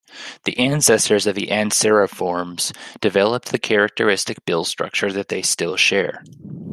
[0.45, 6.23] The ancestors of the Anseriformes developed the characteristic bill structure that they still share.